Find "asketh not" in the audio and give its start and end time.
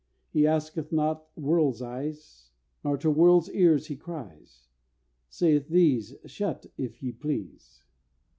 0.47-1.27